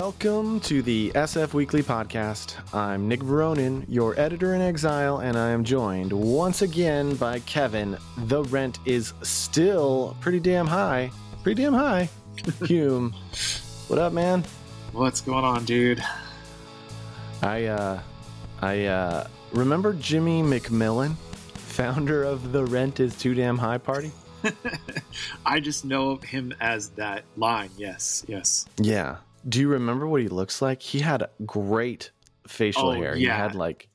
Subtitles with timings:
[0.00, 2.56] Welcome to the SF Weekly Podcast.
[2.74, 7.98] I'm Nick Veronin, your editor in exile, and I am joined once again by Kevin.
[8.16, 11.10] The rent is still pretty damn high.
[11.42, 12.08] Pretty damn high.
[12.64, 13.14] Hume.
[13.88, 14.42] What up, man?
[14.92, 16.02] What's going on, dude?
[17.42, 18.00] I uh
[18.62, 21.14] I uh remember Jimmy McMillan,
[21.56, 24.12] founder of the Rent is Too Damn High party?
[25.44, 27.68] I just know him as that line.
[27.76, 28.66] Yes, yes.
[28.78, 29.18] Yeah.
[29.48, 30.82] Do you remember what he looks like?
[30.82, 32.10] He had great
[32.46, 33.14] facial Oh, hair.
[33.14, 33.88] He had like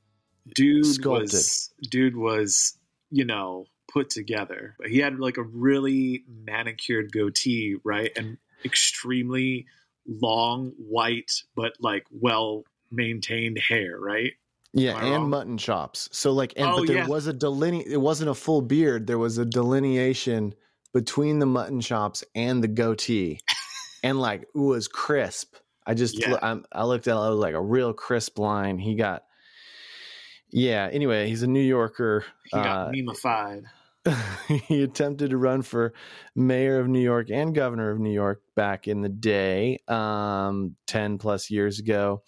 [0.55, 1.33] Dude Sculpted.
[1.33, 2.77] was dude was,
[3.11, 4.75] you know, put together.
[4.87, 8.11] He had like a really manicured goatee, right?
[8.15, 9.65] And extremely
[10.07, 14.33] long white but like well maintained hair, right?
[14.73, 15.29] Yeah, and wrong?
[15.29, 16.09] mutton chops.
[16.11, 17.07] So like, and Oh, but there yeah.
[17.07, 17.75] was a deline.
[17.87, 19.07] It wasn't a full beard.
[19.07, 20.53] There was a delineation
[20.93, 23.39] between the mutton chops and the goatee,
[24.05, 25.55] and like it was crisp.
[25.85, 26.37] I just Yeah.
[26.41, 28.77] I'm, I looked at it, it was like a real crisp line.
[28.77, 29.23] He got.
[30.51, 30.87] Yeah.
[30.91, 32.23] Anyway, he's a New Yorker.
[32.45, 32.91] He got Uh,
[34.47, 35.93] he attempted to run for
[36.35, 41.17] mayor of New York and governor of New York back in the day, um, 10
[41.17, 42.21] plus years ago.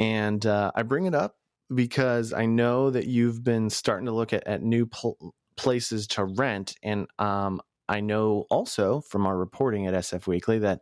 [0.00, 1.36] And uh, I bring it up
[1.72, 6.24] because I know that you've been starting to look at, at new pl- places to
[6.24, 6.74] rent.
[6.82, 10.80] And um, I know also from our reporting at SF Weekly that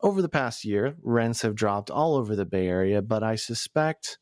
[0.00, 4.18] over the past year, rents have dropped all over the Bay Area, but I suspect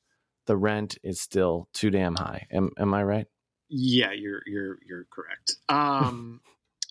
[0.47, 2.47] the rent is still too damn high.
[2.51, 3.27] Am, am I right?
[3.69, 5.57] Yeah, you're you're you're correct.
[5.69, 6.41] Um,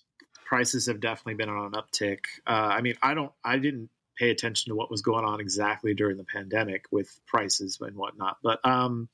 [0.44, 2.20] prices have definitely been on an uptick.
[2.46, 5.94] Uh, I mean, I don't, I didn't pay attention to what was going on exactly
[5.94, 9.08] during the pandemic with prices and whatnot, but um,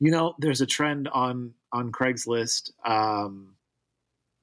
[0.00, 3.54] you know, there's a trend on on Craigslist um,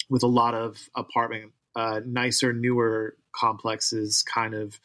[0.09, 4.79] with a lot of apartment, uh, nicer, newer complexes, kind of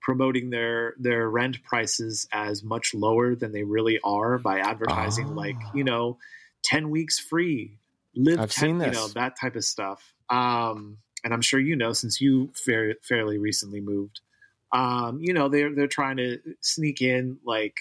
[0.00, 5.34] promoting their their rent prices as much lower than they really are by advertising Ah.
[5.34, 6.16] like you know
[6.62, 7.78] 10 weeks free
[8.14, 11.74] live I've 10 seen you know that type of stuff um and i'm sure you
[11.74, 14.20] know since you fair, fairly recently moved
[14.70, 17.76] um you know they're they're trying to sneak in like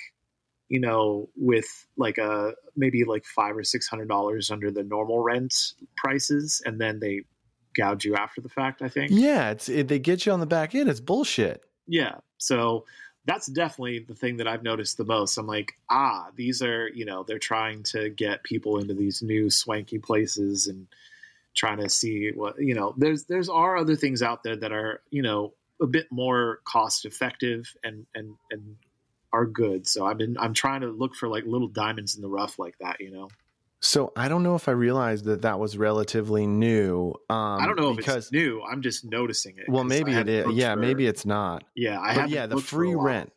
[0.70, 5.20] you know with like a maybe like five or six hundred dollars under the normal
[5.20, 7.22] rent prices and then they
[7.76, 10.46] gouge you after the fact i think Yeah, it's it, they get you on the
[10.46, 10.90] back end.
[10.90, 11.64] It's bullshit.
[11.88, 12.16] yeah.
[12.38, 12.86] So
[13.26, 15.38] that's definitely the thing that I've noticed the most.
[15.38, 19.50] I'm like, ah, these are, you know, they're trying to get people into these new
[19.50, 20.88] swanky places and
[21.56, 25.02] trying to see what, you know, there's there's are other things out there that are,
[25.10, 28.76] you know, a bit more cost effective and and and
[29.36, 29.88] are good.
[29.88, 32.78] So I've been I'm trying to look for like little diamonds in the rough like
[32.80, 33.30] that, you know.
[33.82, 37.14] So I don't know if I realized that that was relatively new.
[37.30, 38.64] Um, I don't know if because it's new.
[38.64, 39.66] I'm just noticing it.
[39.70, 40.48] Well, maybe it is.
[40.54, 41.64] Yeah, for- maybe it's not.
[41.76, 43.32] Yeah, I have yeah, the free rent,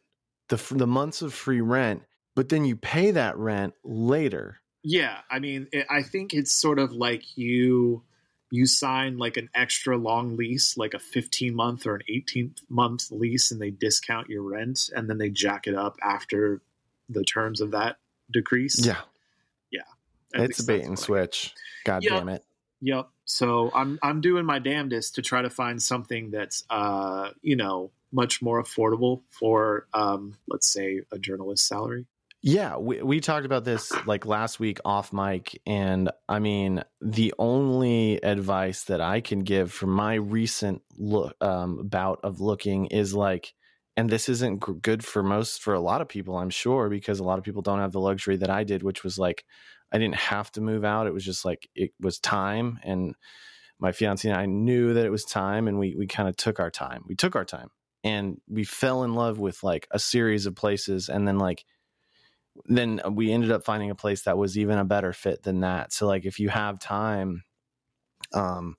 [0.48, 2.02] the the months of free rent,
[2.34, 4.58] but then you pay that rent later.
[4.82, 8.04] Yeah, I mean, it, I think it's sort of like you
[8.50, 13.10] you sign like an extra long lease, like a 15 month or an 18 month
[13.10, 16.60] lease, and they discount your rent, and then they jack it up after
[17.08, 17.96] the terms of that
[18.30, 18.84] decrease.
[18.84, 19.00] Yeah,
[20.34, 21.54] I it's a bait and switch.
[21.84, 22.18] God Yeah.
[22.18, 22.44] damn it.
[22.80, 23.08] Yep.
[23.24, 27.90] So I'm I'm doing my damnedest to try to find something that's uh you know
[28.12, 32.06] much more affordable for um let's say a journalist salary.
[32.40, 35.60] Yeah, we, we talked about this like last week off mic.
[35.66, 41.88] And I mean, the only advice that I can give from my recent look, um,
[41.88, 43.54] bout of looking is like,
[43.96, 47.24] and this isn't good for most, for a lot of people, I'm sure, because a
[47.24, 49.44] lot of people don't have the luxury that I did, which was like,
[49.90, 51.08] I didn't have to move out.
[51.08, 52.78] It was just like, it was time.
[52.84, 53.16] And
[53.80, 55.66] my fiance and I knew that it was time.
[55.66, 57.02] And we, we kind of took our time.
[57.08, 57.70] We took our time
[58.04, 61.08] and we fell in love with like a series of places.
[61.08, 61.64] And then like,
[62.66, 65.92] then we ended up finding a place that was even a better fit than that.
[65.92, 67.44] So like if you have time,
[68.32, 68.76] um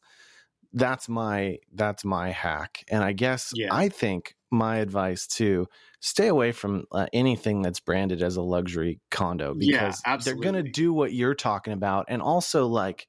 [0.73, 2.83] that's my that's my hack.
[2.89, 3.69] And I guess Yeah.
[3.69, 5.67] I think my advice too
[5.99, 10.55] stay away from uh, anything that's branded as a luxury condo Yeah, because they're going
[10.55, 13.07] to do what you're talking about and also like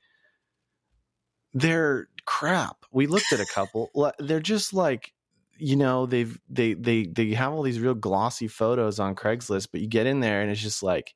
[1.52, 2.84] they're crap.
[2.92, 3.90] We looked at a couple.
[4.18, 5.12] They're just like
[5.60, 9.80] you know they've they they they have all these real glossy photos on Craigslist, but
[9.80, 11.14] you get in there and it's just like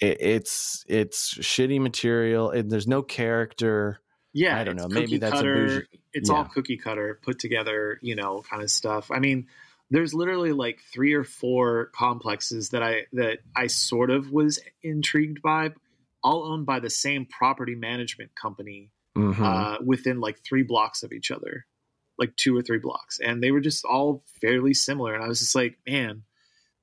[0.00, 2.50] it, it's it's shitty material.
[2.50, 4.00] And there's no character.
[4.32, 4.88] Yeah, I don't know.
[4.88, 6.36] Maybe that's a bougie- It's yeah.
[6.36, 9.10] all cookie cutter, put together, you know, kind of stuff.
[9.10, 9.46] I mean,
[9.90, 15.42] there's literally like three or four complexes that I that I sort of was intrigued
[15.42, 15.72] by,
[16.24, 19.38] all owned by the same property management company Mhm.
[19.40, 21.66] uh, within like three blocks of each other.
[22.22, 25.12] Like two or three blocks, and they were just all fairly similar.
[25.14, 26.22] And I was just like, man,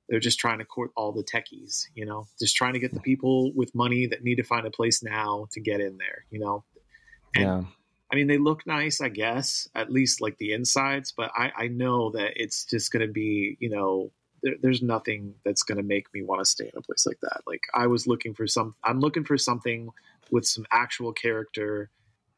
[0.08, 3.00] they're just trying to court all the techies, you know, just trying to get the
[3.00, 6.40] people with money that need to find a place now to get in there, you
[6.40, 6.64] know.
[7.34, 7.62] And, yeah.
[8.12, 11.68] I mean, they look nice, I guess, at least like the insides, but I, I
[11.68, 14.10] know that it's just going to be, you know,
[14.42, 17.20] there, there's nothing that's going to make me want to stay in a place like
[17.22, 17.40] that.
[17.46, 19.90] Like I was looking for some, I'm looking for something
[20.30, 21.88] with some actual character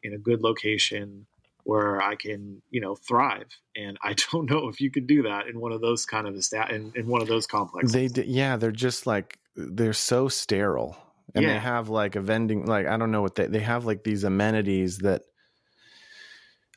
[0.02, 1.26] in a good location
[1.64, 3.48] where I can, you know, thrive.
[3.76, 6.42] And I don't know if you could do that in one of those kind of
[6.44, 8.12] stat in, in one of those complexes.
[8.12, 10.96] They, yeah, they're just like they're so sterile,
[11.34, 11.54] and yeah.
[11.54, 14.24] they have like a vending, like I don't know what they they have like these
[14.24, 15.22] amenities that.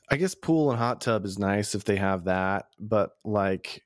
[0.08, 3.82] I guess pool and hot tub is nice if they have that, but like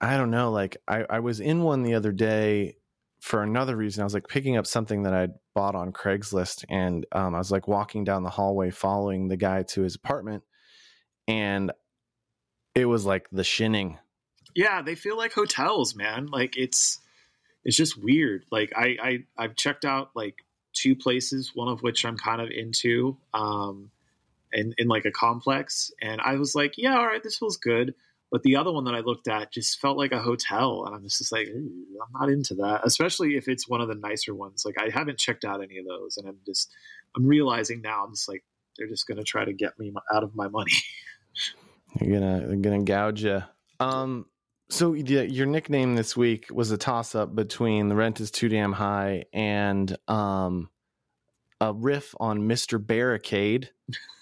[0.00, 2.74] I don't know, like I, I was in one the other day
[3.20, 4.00] for another reason.
[4.00, 7.50] I was like picking up something that I'd bought on Craigslist, and um, I was
[7.50, 10.42] like walking down the hallway following the guy to his apartment,
[11.28, 11.72] and
[12.74, 13.98] it was like the Shining.
[14.54, 16.26] Yeah, they feel like hotels, man.
[16.26, 17.00] Like it's
[17.64, 18.44] it's just weird.
[18.50, 20.36] Like I, I I've checked out like
[20.72, 23.90] two places, one of which I'm kind of into, um,
[24.52, 27.94] in in like a complex, and I was like, yeah, all right, this feels good.
[28.32, 31.02] But the other one that I looked at just felt like a hotel, and I'm
[31.02, 34.64] just like, I'm not into that, especially if it's one of the nicer ones.
[34.64, 36.72] Like I haven't checked out any of those, and I'm just
[37.14, 38.42] I'm realizing now I'm just like
[38.78, 40.72] they're just gonna try to get me out of my money.
[42.00, 43.42] you're gonna they're gonna gouge you.
[43.80, 44.24] Um,
[44.70, 48.48] so the, your nickname this week was a toss up between the rent is too
[48.48, 50.70] damn high and um
[51.60, 52.84] a riff on Mr.
[52.84, 53.68] Barricade.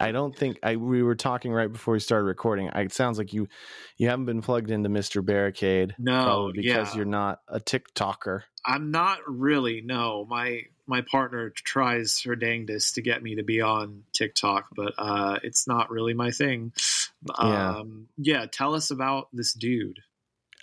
[0.00, 2.70] I don't think I we were talking right before we started recording.
[2.70, 3.48] I, it sounds like you
[3.96, 5.24] you haven't been plugged into Mr.
[5.24, 5.94] Barricade.
[5.98, 6.96] No, because yeah.
[6.96, 8.42] you're not a TikToker.
[8.64, 9.80] I'm not really.
[9.80, 14.94] No, my my partner tries her dangest to get me to be on TikTok, but
[14.98, 16.72] uh, it's not really my thing.
[17.38, 17.78] Yeah.
[17.78, 18.46] Um, yeah.
[18.50, 20.00] Tell us about this dude.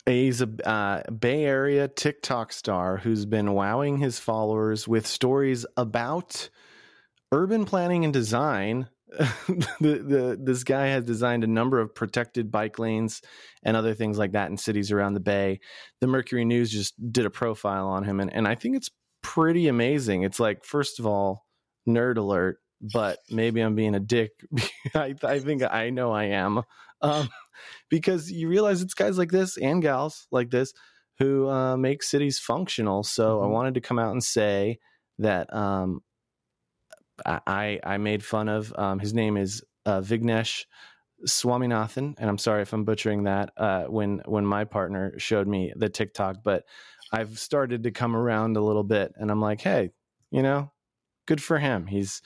[0.06, 6.50] He's a uh, Bay Area TikTok star who's been wowing his followers with stories about
[7.34, 8.88] urban planning and design
[9.18, 13.22] the, the this guy has designed a number of protected bike lanes
[13.64, 15.60] and other things like that in cities around the bay.
[16.02, 18.90] The mercury news just did a profile on him and, and i think it's
[19.22, 20.24] pretty amazing.
[20.24, 21.46] It's like first of all
[21.88, 22.58] nerd alert
[22.94, 24.32] but maybe i'm being a dick.
[24.96, 26.64] I, I think i know i am.
[27.02, 27.30] Um,
[27.90, 30.74] because you realize it's guys like this and gals like this
[31.20, 33.04] who uh, make cities functional.
[33.04, 33.46] So mm-hmm.
[33.46, 34.80] i wanted to come out and say
[35.20, 36.02] that um,
[37.26, 38.74] I I made fun of.
[38.78, 40.66] Um, his name is uh, Vignesh
[41.28, 43.52] Swaminathan, and I'm sorry if I'm butchering that.
[43.58, 46.66] Uh, when when my partner showed me the TikTok, but
[47.12, 49.92] I've started to come around a little bit, and I'm like, hey,
[50.32, 50.72] you know,
[51.26, 51.88] good for him.
[51.88, 52.22] He's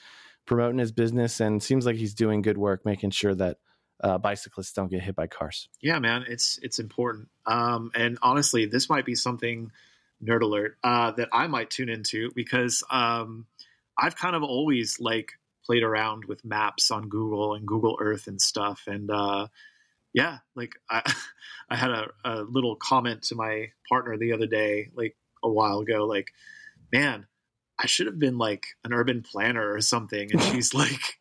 [0.46, 3.58] promoting his business, and seems like he's doing good work, making sure that
[4.02, 5.68] uh, bicyclists don't get hit by cars.
[5.80, 7.28] Yeah, man, it's it's important.
[7.46, 9.70] Um, and honestly, this might be something
[10.22, 13.46] nerd alert uh, that I might tune into because um,
[13.98, 15.32] I've kind of always like
[15.64, 18.84] played around with maps on Google and Google Earth and stuff.
[18.86, 19.48] And uh,
[20.12, 21.02] yeah, like I,
[21.68, 25.80] I had a, a little comment to my partner the other day, like a while
[25.80, 26.32] ago, like,
[26.92, 27.26] man,
[27.78, 30.30] I should have been like an urban planner or something.
[30.32, 31.18] And she's like,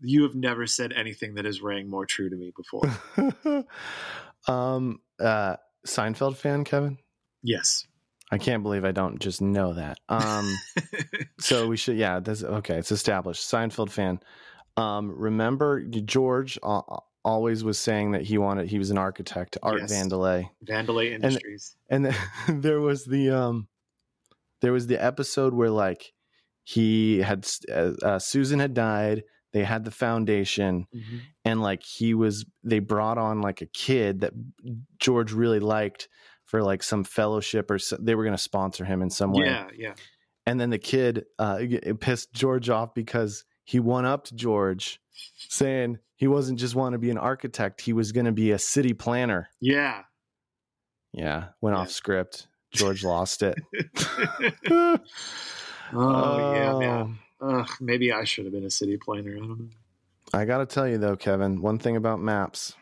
[0.00, 3.64] you have never said anything that has rang more true to me before.
[4.48, 6.98] um, uh, Seinfeld fan, Kevin?
[7.42, 7.86] Yes.
[8.34, 10.00] I can't believe I don't just know that.
[10.08, 10.52] Um,
[11.38, 12.76] so we should, yeah, that's okay.
[12.78, 13.48] It's established.
[13.48, 14.18] Seinfeld fan.
[14.76, 16.80] Um, remember George uh,
[17.24, 19.92] always was saying that he wanted, he was an architect, Art yes.
[19.92, 20.50] Vandelay.
[20.64, 21.76] Vandelay Industries.
[21.88, 22.12] And,
[22.48, 23.68] and there was the, um,
[24.62, 26.12] there was the episode where like
[26.64, 29.22] he had, uh, uh, Susan had died.
[29.52, 31.18] They had the foundation mm-hmm.
[31.44, 34.32] and like he was, they brought on like a kid that
[34.98, 36.08] George really liked
[36.44, 39.46] for like some fellowship or so, they were going to sponsor him in some way.
[39.46, 39.94] Yeah, yeah.
[40.46, 45.00] And then the kid uh, it pissed George off because he went up to George
[45.48, 48.58] saying he wasn't just want to be an architect, he was going to be a
[48.58, 49.48] city planner.
[49.60, 50.02] Yeah.
[51.12, 51.82] Yeah, went yeah.
[51.82, 52.48] off script.
[52.72, 53.56] George lost it.
[54.70, 54.98] oh,
[55.92, 57.18] oh, yeah, man.
[57.40, 59.36] Ugh, maybe I should have been a city planner.
[59.36, 59.68] I don't know.
[60.32, 62.74] I got to tell you though, Kevin, one thing about maps.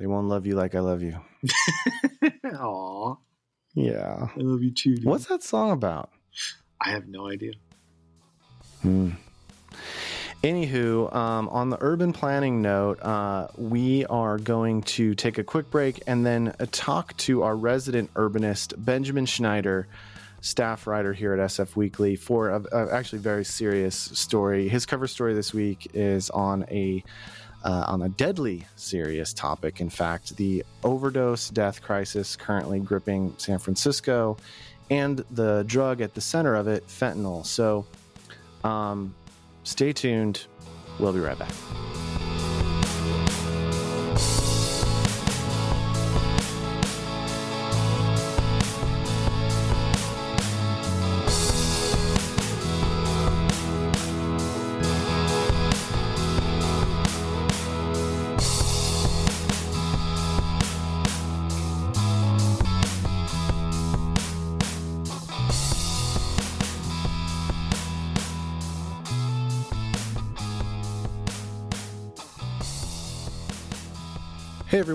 [0.00, 1.20] They won't love you like I love you.
[2.44, 3.14] Aw.
[3.74, 4.28] Yeah.
[4.34, 4.96] I love you too.
[4.96, 5.04] Dude.
[5.04, 6.10] What's that song about?
[6.80, 7.52] I have no idea.
[8.80, 9.10] Hmm.
[10.42, 15.70] Anywho, um, on the urban planning note, uh, we are going to take a quick
[15.70, 19.86] break and then uh, talk to our resident urbanist, Benjamin Schneider,
[20.40, 24.66] staff writer here at SF Weekly, for a, a actually very serious story.
[24.66, 27.04] His cover story this week is on a
[27.64, 29.80] uh, on a deadly serious topic.
[29.80, 34.36] In fact, the overdose death crisis currently gripping San Francisco
[34.90, 37.46] and the drug at the center of it, fentanyl.
[37.46, 37.86] So
[38.64, 39.14] um,
[39.64, 40.46] stay tuned.
[40.98, 41.52] We'll be right back.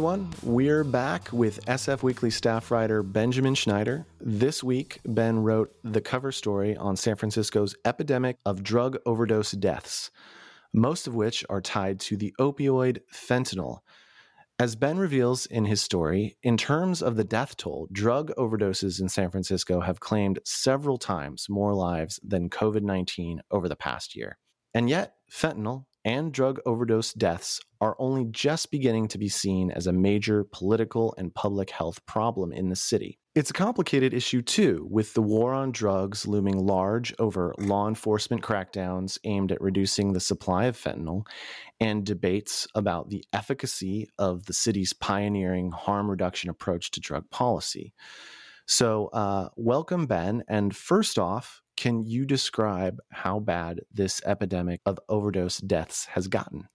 [0.06, 4.06] Everyone, we're back with SF Weekly staff writer Benjamin Schneider.
[4.22, 10.12] This week, Ben wrote the cover story on San Francisco's epidemic of drug overdose deaths,
[10.72, 13.80] most of which are tied to the opioid fentanyl.
[14.60, 19.10] As Ben reveals in his story, in terms of the death toll, drug overdoses in
[19.10, 24.38] San Francisco have claimed several times more lives than COVID 19 over the past year.
[24.72, 29.88] And yet, fentanyl and drug overdose deaths are only just beginning to be seen as
[29.88, 33.20] a major political and public health problem in the city.
[33.34, 38.44] It's a complicated issue, too, with the war on drugs looming large over law enforcement
[38.44, 41.24] crackdowns aimed at reducing the supply of fentanyl
[41.82, 47.94] and debates about the efficacy of the city's pioneering harm reduction approach to drug policy.
[48.68, 50.44] So, uh, welcome, Ben.
[50.48, 56.68] And first off, can you describe how bad this epidemic of overdose deaths has gotten?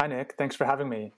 [0.00, 0.34] Hi, Nick.
[0.38, 1.12] Thanks for having me.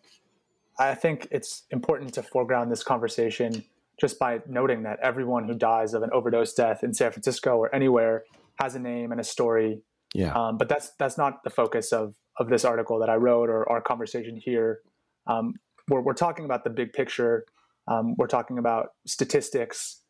[0.79, 3.65] I think it's important to foreground this conversation
[4.01, 7.73] just by noting that everyone who dies of an overdose death in San Francisco or
[7.73, 8.25] anywhere
[8.61, 9.81] has a name and a story.
[10.13, 10.33] Yeah.
[10.33, 13.71] Um, but that's that's not the focus of of this article that I wrote or
[13.71, 14.81] our conversation here.
[15.29, 15.55] Um,
[15.89, 17.45] we're, we're talking about the big picture.
[17.89, 20.03] Um, we're talking about statistics,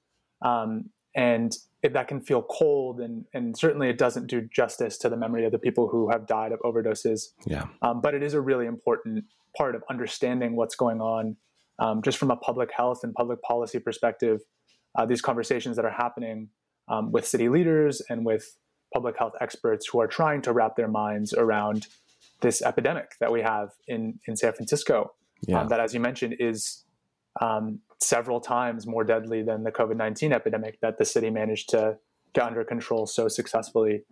[0.44, 1.56] um, and
[1.92, 5.52] that can feel cold and and certainly it doesn't do justice to the memory of
[5.52, 7.26] the people who have died of overdoses.
[7.46, 7.66] Yeah.
[7.82, 9.24] Um, but it is a really important
[9.56, 11.36] part of understanding what's going on,
[11.78, 14.40] um, just from a public health and public policy perspective.
[14.96, 16.48] Uh, these conversations that are happening
[16.88, 18.56] um, with city leaders and with
[18.94, 21.88] public health experts who are trying to wrap their minds around
[22.40, 25.12] this epidemic that we have in in San Francisco.
[25.46, 25.60] Yeah.
[25.60, 26.83] Um, that, as you mentioned, is
[27.40, 31.98] um, several times more deadly than the COVID 19 epidemic that the city managed to
[32.34, 34.02] get under control so successfully.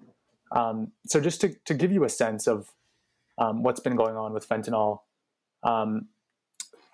[0.53, 2.71] Um, so, just to, to give you a sense of
[3.39, 5.01] um, what's been going on with fentanyl,
[5.63, 6.09] um,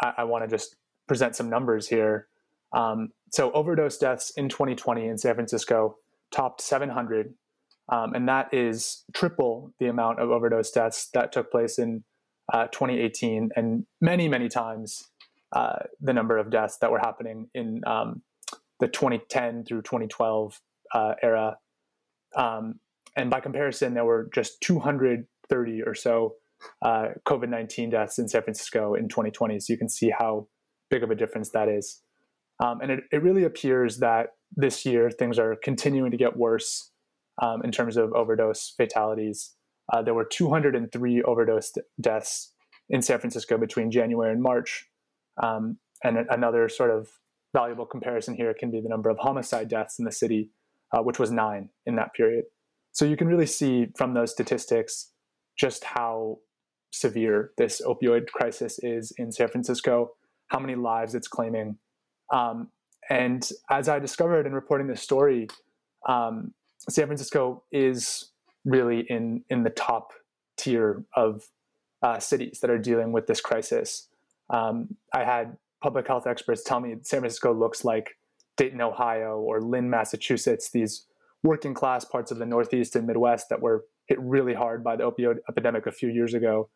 [0.00, 2.28] I, I want to just present some numbers here.
[2.72, 5.96] Um, so, overdose deaths in 2020 in San Francisco
[6.30, 7.34] topped 700,
[7.88, 12.04] um, and that is triple the amount of overdose deaths that took place in
[12.52, 15.08] uh, 2018 and many, many times
[15.52, 18.22] uh, the number of deaths that were happening in um,
[18.80, 20.60] the 2010 through 2012
[20.94, 21.56] uh, era.
[22.36, 22.80] Um,
[23.16, 26.34] and by comparison, there were just 230 or so
[26.82, 29.60] uh, COVID 19 deaths in San Francisco in 2020.
[29.60, 30.48] So you can see how
[30.90, 32.02] big of a difference that is.
[32.60, 36.90] Um, and it, it, really appears that this year things are continuing to get worse
[37.40, 39.54] um, in terms of overdose fatalities.
[39.92, 42.52] Uh, there were 203 overdose deaths
[42.90, 44.87] in San Francisco between January and March,
[45.42, 47.08] um, and another sort of
[47.54, 50.50] valuable comparison here can be the number of homicide deaths in the city,
[50.92, 52.44] uh, which was nine in that period.
[52.92, 55.12] So you can really see from those statistics
[55.58, 56.38] just how
[56.92, 60.12] severe this opioid crisis is in San Francisco,
[60.48, 61.78] how many lives it's claiming.
[62.32, 62.68] Um,
[63.10, 65.48] and as I discovered in reporting this story,
[66.08, 66.52] um,
[66.88, 68.30] San Francisco is
[68.64, 70.12] really in in the top
[70.56, 71.44] tier of
[72.02, 74.08] uh, cities that are dealing with this crisis.
[74.50, 78.16] Um, I had public health experts tell me San Francisco looks like
[78.56, 81.06] Dayton, Ohio, or Lynn, Massachusetts, these
[81.44, 85.04] working class parts of the Northeast and Midwest that were hit really hard by the
[85.04, 86.68] opioid epidemic a few years ago.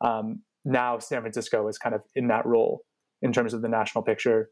[0.00, 2.82] Um, now San Francisco is kind of in that role
[3.22, 4.50] in terms of the national picture.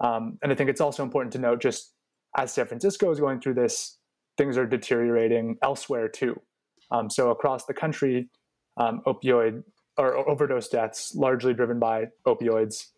[0.00, 1.92] Um, and I think it's also important to note just
[2.36, 3.98] as San Francisco is going through this,
[4.38, 6.40] things are deteriorating elsewhere too.
[6.90, 8.28] Um, so across the country,
[8.78, 9.62] um, opioid
[9.98, 12.88] or overdose deaths, largely driven by opioids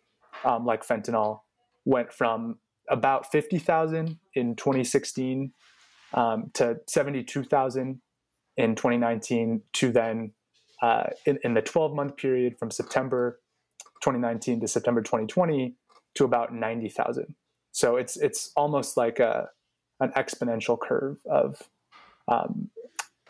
[0.43, 1.41] um, like fentanyl,
[1.85, 2.57] went from
[2.89, 5.51] about 50,000 in 2016
[6.13, 8.01] um, to 72,000
[8.57, 10.31] in 2019 to then
[10.81, 13.39] uh, in, in, the 12 month period from September
[14.01, 15.75] 2019 to September 2020
[16.15, 17.35] to about 90,000.
[17.71, 19.49] So it's it's almost like a
[19.99, 21.61] an exponential curve of
[22.27, 22.69] um,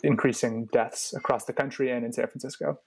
[0.04, 2.80] increasing deaths across the country and in San Francisco.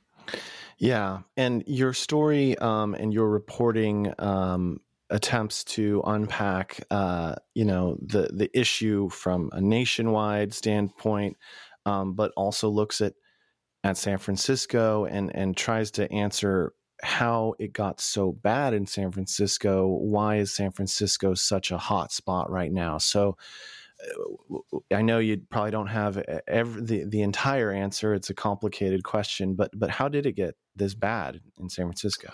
[0.79, 4.81] Yeah, and your story um, and your reporting um,
[5.11, 11.37] attempts to unpack, uh, you know, the the issue from a nationwide standpoint,
[11.87, 13.15] um, but also looks at
[13.85, 19.13] at San Francisco and and tries to answer how it got so bad in San
[19.13, 19.87] Francisco.
[19.89, 22.99] Why is San Francisco such a hot spot right now?
[22.99, 23.37] So.
[24.93, 28.15] I know you probably don't have every, the the entire answer.
[28.15, 32.33] It's a complicated question, but but how did it get this bad in San Francisco?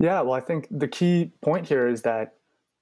[0.00, 2.34] Yeah, well, I think the key point here is that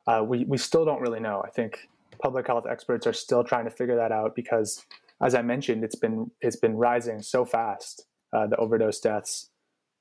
[0.06, 1.42] uh, we we still don't really know.
[1.44, 1.88] I think
[2.22, 4.84] public health experts are still trying to figure that out because,
[5.22, 9.50] as I mentioned, it's been it's been rising so fast uh, the overdose deaths.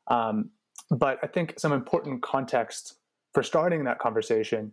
[0.10, 0.52] Um,
[0.90, 2.96] but I think some important context
[3.34, 4.72] for starting that conversation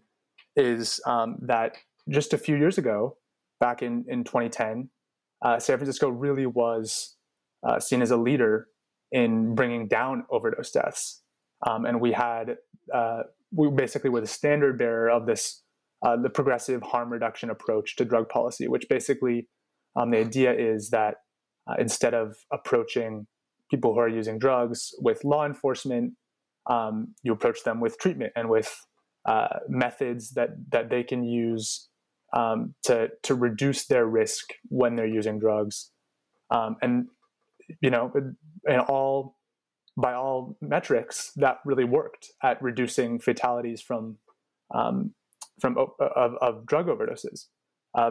[0.57, 1.77] is um, that
[2.09, 3.17] just a few years ago,
[3.61, 4.91] back in in 2010,
[5.45, 7.17] uh, San Francisco really was
[7.67, 8.69] uh, seen as a leader
[9.13, 11.23] in bringing down overdose deaths.
[11.67, 12.57] Um, and we had,
[12.95, 13.23] uh,
[13.53, 15.63] we basically were the standard bearer of this,
[16.03, 19.49] uh, the progressive harm reduction approach to drug policy, which basically
[19.95, 21.17] um, the idea is that
[21.69, 23.27] uh, instead of approaching
[23.71, 26.13] people who are using drugs with law enforcement,
[26.69, 28.87] um, you approach them with treatment and with
[29.25, 31.89] uh, methods that that they can use
[32.33, 35.91] um, to to reduce their risk when they're using drugs.
[36.51, 37.09] Um, and
[37.81, 38.13] you know,
[38.69, 39.37] in all
[39.97, 44.19] by all metrics, that really worked at reducing fatalities from
[44.75, 45.15] um,
[45.61, 47.47] from of, of, drug overdoses.
[47.95, 48.11] Uh,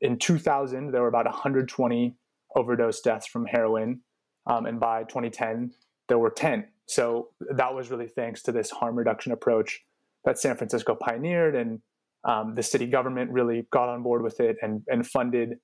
[0.00, 2.16] in 2000, there were about 120
[2.56, 4.00] overdose deaths from heroin,
[4.46, 5.70] um, and by 2010,
[6.08, 6.66] there were 10.
[6.86, 9.80] So that was really thanks to this harm reduction approach
[10.24, 11.80] that San Francisco pioneered, and
[12.24, 15.58] um, the city government really got on board with it and, and funded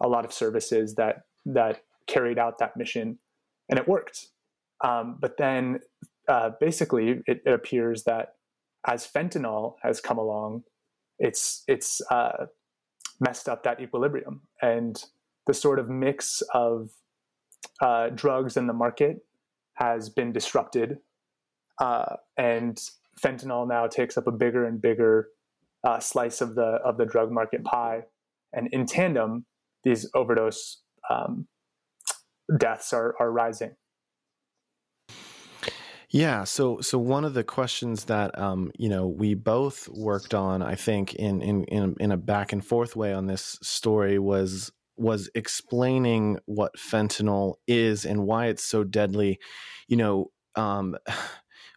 [0.00, 3.18] a lot of services that that carried out that mission,
[3.68, 4.28] and it worked.
[4.84, 5.80] Um, but then
[6.28, 8.34] uh, basically, it, it, appears that
[8.86, 10.62] as fentanyl has come along,
[11.18, 12.46] it's it's uh,
[13.20, 15.04] messed up that equilibrium, and
[15.46, 16.90] the sort of mix of
[17.80, 19.18] uh, drugs in the market
[19.74, 20.98] has been disrupted,
[21.80, 22.78] uh, and
[23.20, 25.28] fentanyl now takes up a bigger and bigger
[25.84, 28.02] uh, slice of the of the drug market pie,
[28.52, 29.46] and in tandem,
[29.84, 31.46] these overdose um,
[32.58, 33.74] deaths are are rising.
[36.10, 40.62] Yeah, so so one of the questions that um, you know we both worked on,
[40.62, 44.72] I think, in in in, in a back and forth way on this story was
[44.96, 49.38] was explaining what fentanyl is and why it's so deadly.
[49.86, 50.96] You know, um,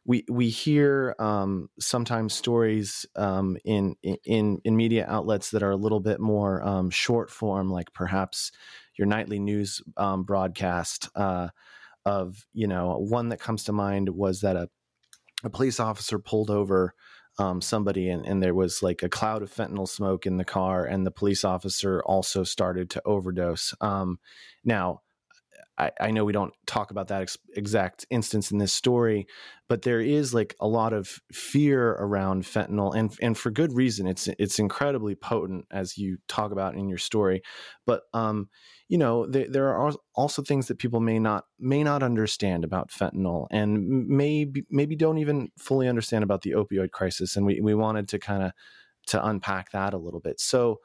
[0.06, 5.78] we we hear um, sometimes stories um, in in in media outlets that are a
[5.78, 8.52] little bit more um, short form, like perhaps
[8.98, 11.10] your nightly news um, broadcast.
[11.16, 11.50] Uh,
[12.06, 14.68] of you know one that comes to mind was that a,
[15.44, 16.94] a police officer pulled over
[17.38, 20.86] um, somebody and, and there was like a cloud of fentanyl smoke in the car
[20.86, 24.20] and the police officer also started to overdose um,
[24.66, 25.02] now
[25.82, 29.26] I, I, know we don't talk about that ex- exact instance in this story,
[29.68, 34.06] but there is like a lot of fear around fentanyl, and and for good reason.
[34.06, 37.42] It's it's incredibly potent, as you talk about in your story.
[37.88, 38.50] But um,
[38.90, 42.92] you know, there, there are also things that people may not may not understand about
[42.92, 47.36] fentanyl, and maybe maybe don't even fully understand about the opioid crisis.
[47.36, 48.52] And we we wanted to kind of
[49.08, 50.40] to unpack that a little bit.
[50.40, 50.78] So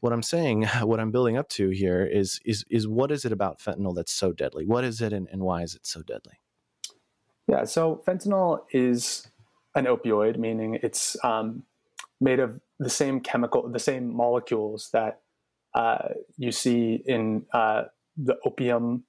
[0.00, 3.32] what I'm saying, what I'm building up to here is is is what is it
[3.32, 4.66] about fentanyl that's so deadly?
[4.66, 6.40] What is it and, and why is it so deadly?
[7.48, 9.26] Yeah, so fentanyl is
[9.74, 11.64] an opioid, meaning it's um,
[12.20, 15.20] made of the same chemical, the same molecules that
[15.74, 17.84] uh, you see in uh,
[18.16, 19.04] the opium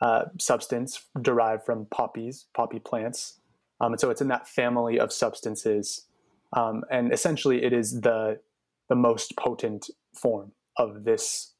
[0.00, 3.40] uh, substance derived from poppies, poppy plants.
[3.80, 6.06] Um, and so it's in that family of substances.
[6.52, 8.40] Um, and essentially, it is the
[8.88, 11.54] the most potent form of this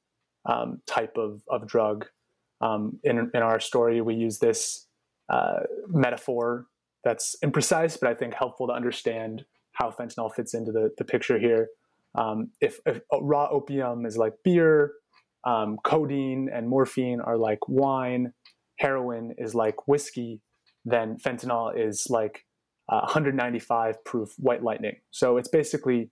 [0.48, 2.06] um, type of, of drug.
[2.60, 4.86] Um, in, in our story, we use this
[5.28, 6.66] uh, metaphor
[7.04, 11.38] that's imprecise, but I think helpful to understand how fentanyl fits into the, the picture
[11.38, 11.68] here.
[12.16, 14.92] Um, if, if, raw opium is like beer,
[15.44, 18.32] um, codeine and morphine are like wine,
[18.78, 20.40] heroin is like whiskey,
[20.84, 22.44] then fentanyl is like
[22.88, 24.96] uh, 195 proof white lightning.
[25.10, 26.10] So it's basically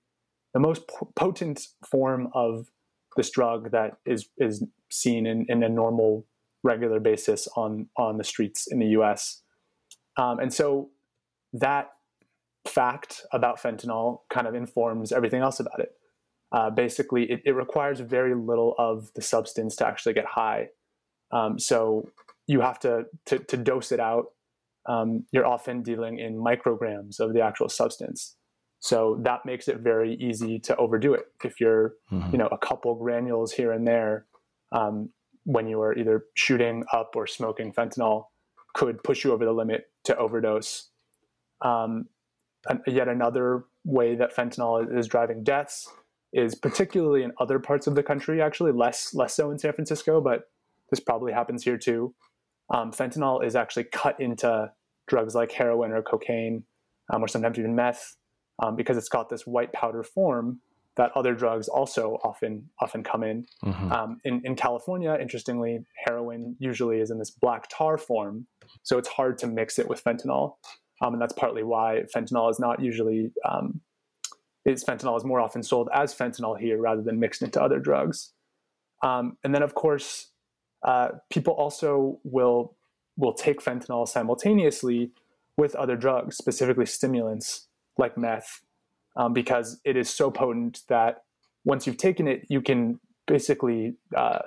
[0.55, 0.83] the most
[1.17, 2.71] potent form of
[3.17, 6.27] this drug that is is seen in, in a normal
[6.63, 9.43] regular basis on on the streets in the U.S.
[10.17, 10.91] Um, and so
[11.53, 11.91] that
[12.67, 15.93] fact about fentanyl kind of informs everything else about it.
[16.53, 20.69] Uh, basically, it, it, requires very little of the substance to actually get high.
[21.33, 22.09] Um, so
[22.47, 24.27] you have to, to, to dose it out.
[24.87, 28.37] Um, you're often dealing in micrograms of the actual substance.
[28.85, 31.29] So that makes it very easy to overdo it.
[31.43, 32.33] If you're, mm-hmm.
[32.33, 34.27] you know, a couple granules here and there,
[34.73, 35.09] um,
[35.45, 38.27] when you are either shooting up or smoking fentanyl,
[38.75, 40.91] could push you over the limit to overdose.
[41.63, 42.11] Um,
[42.87, 45.91] yet another way that fentanyl is driving deaths
[46.35, 48.43] is particularly in other parts of the country.
[48.43, 50.51] Actually, less less so in San Francisco, but
[50.91, 52.15] this probably happens here too.
[52.69, 54.71] Um, fentanyl is actually cut into
[55.09, 56.65] drugs like heroin or cocaine,
[57.11, 58.17] um, or sometimes even meth,
[58.61, 60.61] um, because it's got this white powder form
[60.97, 63.47] that other drugs also often often come in.
[63.65, 63.93] Mm-hmm.
[63.93, 64.41] Um, in.
[64.45, 68.47] in California, interestingly, heroin usually is in this black tar form,
[68.83, 70.55] so it's hard to mix it with fentanyl,
[71.03, 73.81] um, and that's partly why fentanyl is not usually um,
[74.65, 78.33] is fentanyl is more often sold as fentanyl here rather than mixed into other drugs.
[79.03, 80.31] Um, and then, of course,
[80.85, 82.77] uh, people also will
[83.17, 85.11] will take fentanyl simultaneously
[85.57, 88.61] with other drugs, specifically stimulants like meth,
[89.17, 91.25] um, because it is so potent that
[91.65, 94.41] once you've taken it, you can basically uh,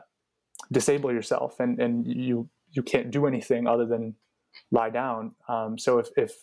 [0.72, 4.16] disable yourself, and and you you can't do anything other than
[4.72, 5.34] lie down.
[5.48, 6.34] Um, so if if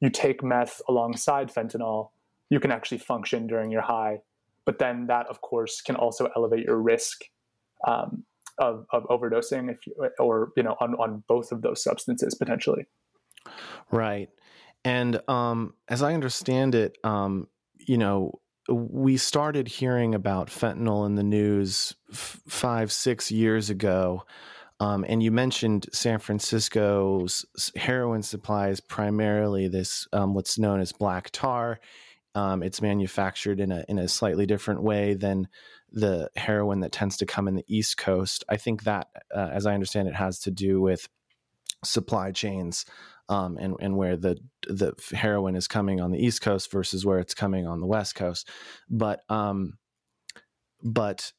[0.00, 2.10] you take meth alongside fentanyl,
[2.50, 4.20] you can actually function during your high.
[4.64, 7.22] But then that, of course, can also elevate your risk
[7.86, 8.24] um,
[8.58, 12.86] of, of overdosing if you, or you know on, on both of those substances potentially.
[13.90, 14.28] Right.
[14.86, 21.16] And um, as I understand it, um, you know, we started hearing about fentanyl in
[21.16, 24.22] the news f- five, six years ago.
[24.78, 27.44] Um, and you mentioned San Francisco's
[27.74, 31.80] heroin supply is primarily this, um, what's known as black tar.
[32.36, 35.48] Um, it's manufactured in a in a slightly different way than
[35.90, 38.44] the heroin that tends to come in the East Coast.
[38.48, 41.08] I think that, uh, as I understand it, has to do with
[41.82, 42.84] supply chains
[43.28, 47.18] um, and and where the the heroin is coming on the East Coast versus where
[47.18, 48.48] it's coming on the West Coast.
[48.88, 49.78] But um,
[50.82, 51.32] but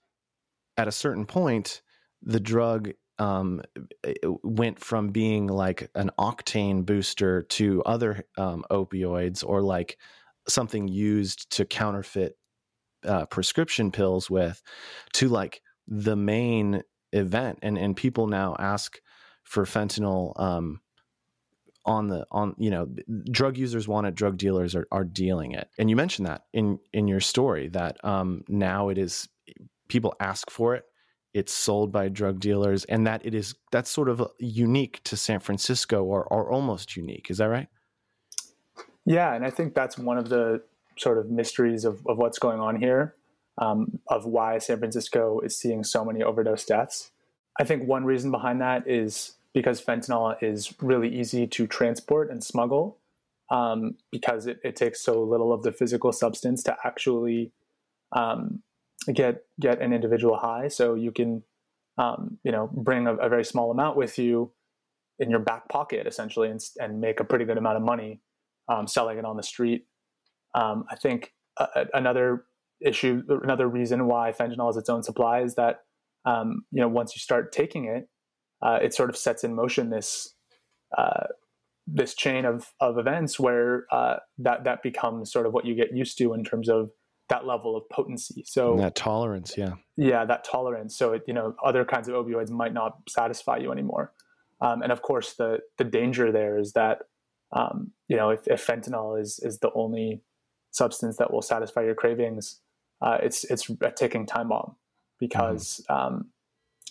[0.77, 1.81] at a certain point,
[2.21, 3.61] the drug um,
[4.43, 9.97] went from being like an octane booster to other um, opioids or like
[10.47, 12.37] something used to counterfeit
[13.05, 14.61] uh, prescription pills with
[15.13, 18.99] to like the main event and and people now ask
[19.43, 20.81] for fentanyl um,
[21.87, 22.87] on the on you know
[23.31, 25.69] drug users want it drug dealers are, are dealing it.
[25.79, 29.27] And you mentioned that in in your story that um, now it is
[29.87, 30.83] people ask for it
[31.33, 35.39] it's sold by drug dealers and that it is that's sort of unique to san
[35.39, 37.29] francisco or, or almost unique.
[37.29, 37.67] Is that right?
[39.07, 40.61] Yeah, and I think that's one of the
[40.97, 43.15] sort of mysteries of, of what's going on here,
[43.57, 47.11] um, of why San Francisco is seeing so many overdose deaths.
[47.57, 52.43] I think one reason behind that is because fentanyl is really easy to transport and
[52.43, 52.99] smuggle
[53.49, 57.51] um, because it, it, takes so little of the physical substance to actually
[58.15, 58.61] um,
[59.11, 60.67] get get an individual high.
[60.67, 61.41] So you can,
[61.97, 64.51] um, you know, bring a, a, very small amount with you
[65.17, 68.21] in your back pocket essentially and, and make a pretty good amount of money
[68.69, 69.87] um, selling it on the street.
[70.53, 72.45] Um, I think uh, another
[72.79, 75.79] issue, another reason why fentanyl has its own supply is that
[76.25, 78.07] um, you know once you start taking it,
[78.61, 80.33] uh, it sort of sets in motion this
[80.97, 81.27] uh,
[81.85, 85.95] this chain of of events where uh, that that becomes sort of what you get
[85.95, 86.91] used to in terms of
[87.29, 88.43] that level of potency.
[88.45, 90.97] So and that tolerance, yeah, yeah, that tolerance.
[90.97, 94.13] So it, you know, other kinds of opioids might not satisfy you anymore.
[94.61, 96.99] Um, and of course, the the danger there is that
[97.51, 100.21] um, you know, if, if, fentanyl is is the only
[100.71, 102.59] substance that will satisfy your cravings,
[103.01, 104.75] uh, it's it's a ticking time bomb
[105.19, 105.95] because mm.
[105.95, 106.29] um,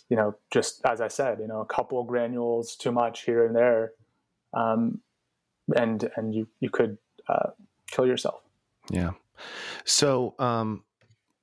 [0.09, 3.55] you know, just as I said, you know, a couple granules too much here and
[3.55, 3.93] there,
[4.55, 5.01] um,
[5.75, 7.51] and and you you could uh,
[7.91, 8.41] kill yourself.
[8.91, 9.13] Yeah.
[9.85, 10.85] So um,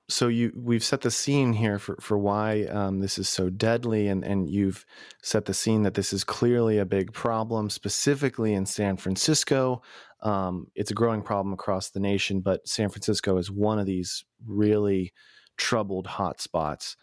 [0.09, 4.07] so you we've set the scene here for for why um, this is so deadly,
[4.07, 4.85] and and you've
[5.21, 9.81] set the scene that this is clearly a big problem, specifically in San Francisco.
[10.21, 14.23] Um, it's a growing problem across the nation, but San Francisco is one of these
[14.45, 15.13] really
[15.57, 16.95] troubled hotspots.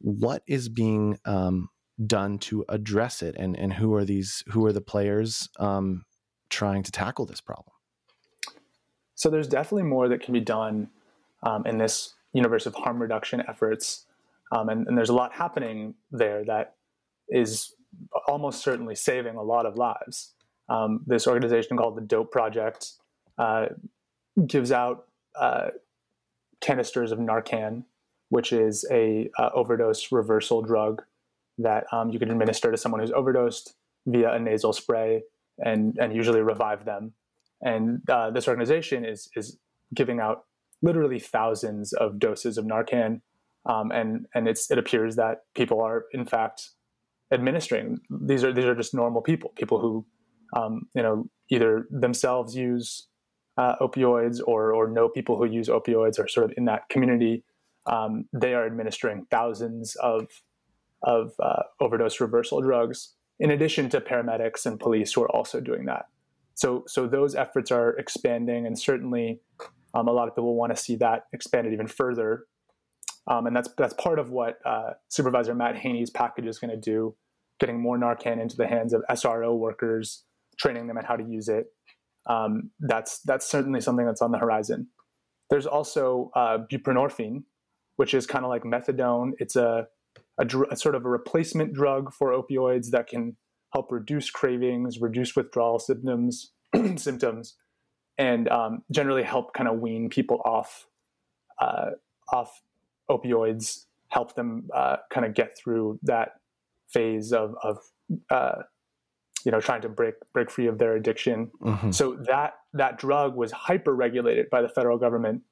[0.00, 1.70] What is being um,
[2.04, 4.42] done to address it, and and who are these?
[4.48, 6.04] Who are the players um,
[6.50, 7.74] trying to tackle this problem?
[9.14, 10.90] So there's definitely more that can be done
[11.42, 14.06] um, in this universe of harm reduction efforts.
[14.52, 16.76] Um, and, and, there's a lot happening there that
[17.28, 17.74] is
[18.26, 20.32] almost certainly saving a lot of lives.
[20.68, 22.92] Um, this organization called the Dope Project
[23.38, 23.66] uh,
[24.46, 25.06] gives out
[25.38, 25.68] uh,
[26.60, 27.84] canisters of Narcan,
[28.30, 31.02] which is a uh, overdose reversal drug
[31.58, 33.74] that um, you can administer to someone who's overdosed
[34.06, 35.22] via a nasal spray
[35.58, 37.12] and and usually revive them.
[37.60, 39.58] And uh, this organization is is
[39.94, 40.44] giving out
[40.82, 43.20] literally thousands of doses of Narcan,
[43.66, 46.70] um, and and it's it appears that people are in fact
[47.32, 50.06] administering these are these are just normal people, people who
[50.56, 53.08] um, you know either themselves use
[53.56, 57.44] uh, opioids or or know people who use opioids or sort of in that community.
[57.88, 60.28] Um, they are administering thousands of
[61.02, 65.86] of uh, overdose reversal drugs, in addition to paramedics and police who are also doing
[65.86, 66.06] that.
[66.54, 69.40] So so those efforts are expanding, and certainly
[69.94, 72.44] um, a lot of people want to see that expanded even further.
[73.26, 76.76] Um, and that's that's part of what uh, Supervisor Matt Haney's package is going to
[76.80, 77.14] do,
[77.60, 80.24] getting more Narcan into the hands of SRO workers,
[80.58, 81.66] training them on how to use it.
[82.26, 84.88] Um, that's that's certainly something that's on the horizon.
[85.50, 87.44] There's also uh, buprenorphine,
[87.98, 89.32] which is kind of like methadone.
[89.38, 89.88] It's a,
[90.38, 93.36] a, dr- a sort of a replacement drug for opioids that can
[93.72, 96.52] help reduce cravings, reduce withdrawal symptoms,
[96.96, 97.56] symptoms,
[98.16, 100.86] and um, generally help kind of wean people off
[101.60, 101.90] uh,
[102.32, 102.62] off
[103.10, 106.34] opioids, help them uh, kind of get through that
[106.88, 107.78] phase of, of
[108.30, 108.62] uh,
[109.44, 111.50] you know trying to break break free of their addiction.
[111.62, 111.90] Mm-hmm.
[111.90, 115.42] So that that drug was hyper regulated by the federal government.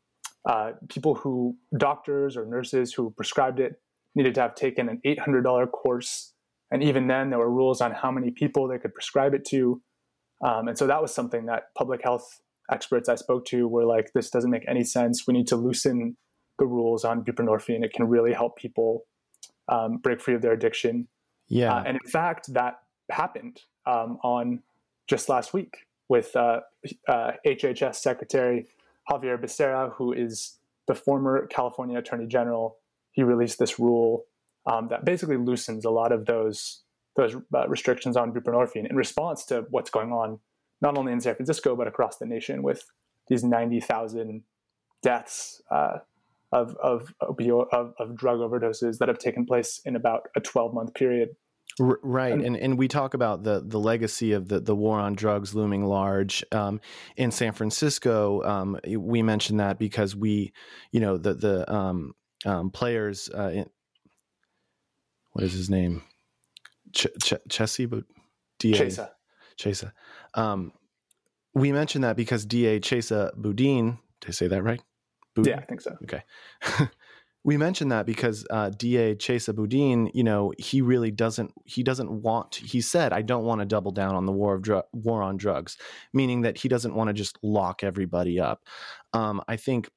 [0.46, 3.80] Uh, people who doctors or nurses who prescribed it
[4.14, 6.34] needed to have taken an eight hundred dollar course,
[6.70, 9.80] and even then there were rules on how many people they could prescribe it to.
[10.44, 14.12] Um, and so that was something that public health experts I spoke to were like,
[14.12, 15.26] this doesn't make any sense.
[15.26, 16.16] We need to loosen
[16.58, 17.84] the rules on buprenorphine.
[17.84, 19.04] It can really help people
[19.68, 21.08] um, break free of their addiction.
[21.48, 21.74] Yeah.
[21.74, 22.80] Uh, and in fact, that
[23.10, 24.62] happened um, on
[25.06, 26.60] just last week with uh,
[27.08, 28.66] uh, HHS Secretary
[29.10, 32.76] Xavier Becerra, who is the former California Attorney General.
[33.12, 34.24] He released this rule
[34.66, 36.82] um, that basically loosens a lot of those
[37.16, 40.38] those uh, restrictions on buprenorphine in response to what's going on
[40.82, 42.84] not only in San Francisco but across the nation with
[43.28, 44.42] these 90,000
[45.02, 45.98] deaths uh,
[46.52, 50.94] of of, of of drug overdoses that have taken place in about a 12 month
[50.94, 51.36] period.
[51.78, 55.14] Right, and, and and we talk about the the legacy of the the war on
[55.14, 56.80] drugs looming large um,
[57.16, 58.42] in San Francisco.
[58.44, 60.54] Um, we mentioned that because we,
[60.90, 62.14] you know, the the um,
[62.46, 63.28] um players.
[63.28, 63.70] Uh, in,
[65.32, 66.02] what is his name?
[66.94, 68.04] Ch- Ch- Chessie, but
[68.58, 69.10] DA Chesa.
[69.58, 69.92] Chesa.
[70.32, 70.72] Um,
[71.52, 74.80] we mentioned that because DA Chesa Boudin, did I say that right?
[75.34, 75.52] Boudin?
[75.52, 75.98] Yeah, I think so.
[76.04, 76.22] Okay.
[77.46, 82.10] we mentioned that because uh, DA Chesa Boudin, you know, he really doesn't he doesn't
[82.10, 82.56] want.
[82.56, 85.78] He said, "I don't want to double down on the war of war on drugs,"
[86.12, 88.64] meaning that he doesn't want to just lock everybody up.
[89.12, 89.88] Um, I think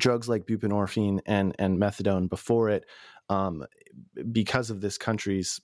[0.00, 2.86] drugs like buprenorphine and and methadone before it,
[3.28, 3.64] um,
[4.32, 5.60] because of this country's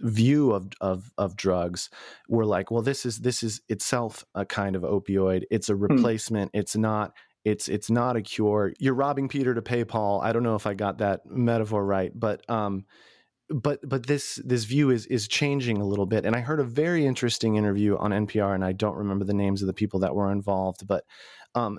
[0.00, 1.88] view of, of of drugs
[2.28, 5.82] were like well this is this is itself a kind of opioid it's a hmm.
[5.82, 7.12] replacement it's not
[7.44, 8.72] it's it's not a cure.
[8.78, 10.20] You're robbing peter to pay paul.
[10.20, 12.84] I don't know if i got that metaphor right but um
[13.48, 16.24] but but this this view is is changing a little bit.
[16.24, 19.62] And i heard a very interesting interview on npr and i don't remember the names
[19.62, 21.04] of the people that were involved but
[21.54, 21.78] um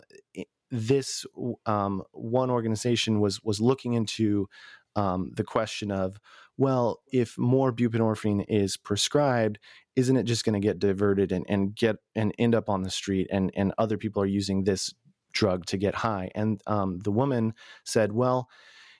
[0.71, 1.25] this
[1.65, 4.47] um, one organization was was looking into
[4.95, 6.17] um, the question of
[6.57, 9.57] well, if more buprenorphine is prescribed,
[9.95, 12.89] isn't it just going to get diverted and, and get and end up on the
[12.89, 14.93] street and, and other people are using this
[15.31, 16.29] drug to get high?
[16.35, 18.49] And um, the woman said, well,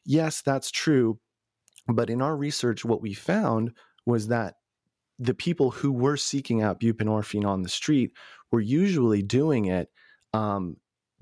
[0.06, 1.20] yes, that's true.
[1.88, 3.72] But in our research, what we found
[4.06, 4.56] was that
[5.20, 8.12] the people who were seeking out buprenorphine on the street
[8.52, 9.90] were usually doing it
[10.34, 10.78] um,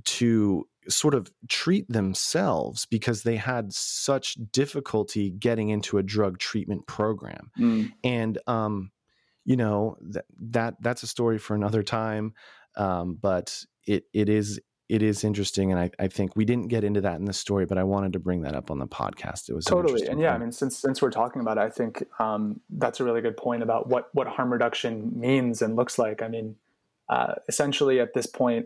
[0.05, 6.87] to sort of treat themselves because they had such difficulty getting into a drug treatment
[6.87, 7.51] program.
[7.59, 7.91] Mm.
[8.03, 8.91] And um,
[9.45, 12.33] you know that that that's a story for another time.
[12.77, 16.83] Um, but it it is it is interesting, and I, I think we didn't get
[16.83, 19.47] into that in the story, but I wanted to bring that up on the podcast.
[19.47, 20.41] It was totally, and yeah, point.
[20.41, 23.37] I mean, since since we're talking about it, I think um, that's a really good
[23.37, 26.23] point about what what harm reduction means and looks like.
[26.23, 26.55] I mean,
[27.07, 28.65] uh, essentially, at this point,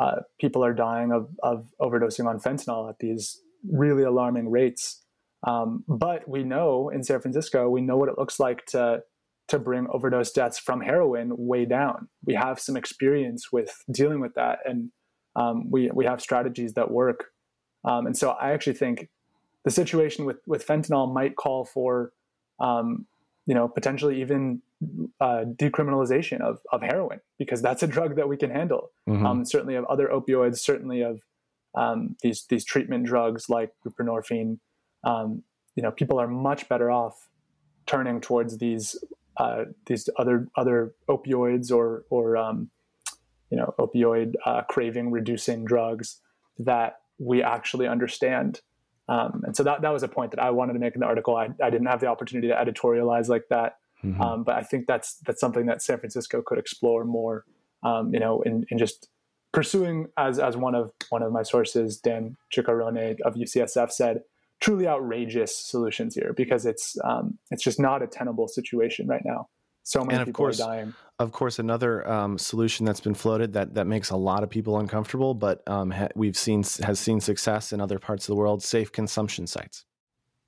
[0.00, 5.04] uh, people are dying of, of overdosing on fentanyl at these really alarming rates.
[5.46, 9.02] Um, but we know in San Francisco, we know what it looks like to
[9.48, 12.08] to bring overdose deaths from heroin way down.
[12.24, 14.90] We have some experience with dealing with that, and
[15.36, 17.26] um, we we have strategies that work.
[17.84, 19.08] Um, and so I actually think
[19.64, 22.12] the situation with with fentanyl might call for,
[22.60, 23.06] um,
[23.46, 24.62] you know, potentially even
[25.20, 28.90] uh, decriminalization of, of heroin because that's a drug that we can handle.
[29.08, 29.26] Mm-hmm.
[29.26, 31.20] Um, certainly of other opioids, certainly of
[31.74, 34.58] um, these these treatment drugs like buprenorphine.
[35.04, 35.42] Um,
[35.74, 37.28] you know people are much better off
[37.86, 38.96] turning towards these
[39.36, 42.70] uh, these other other opioids or or um,
[43.52, 46.20] you know opioid uh, craving reducing drugs
[46.58, 48.62] that we actually understand.
[49.08, 51.06] Um, and so that that was a point that I wanted to make in the
[51.06, 51.36] article.
[51.36, 54.20] I, I didn't have the opportunity to editorialize like that, mm-hmm.
[54.20, 57.44] um, but I think that's that's something that San Francisco could explore more.
[57.84, 59.08] Um, you know, in, in just
[59.52, 64.22] pursuing as as one of one of my sources, Dan Ciccarone of UCSF said,
[64.60, 69.48] truly outrageous solutions here because it's um, it's just not a tenable situation right now.
[69.84, 70.94] So many people course, are dying.
[71.18, 74.78] Of course, another um, solution that's been floated that that makes a lot of people
[74.78, 78.62] uncomfortable, but um, ha- we've seen has seen success in other parts of the world.
[78.62, 79.84] Safe consumption sites.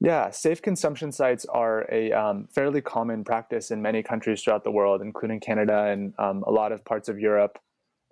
[0.01, 4.71] Yeah, safe consumption sites are a um, fairly common practice in many countries throughout the
[4.71, 7.59] world, including Canada and um, a lot of parts of Europe.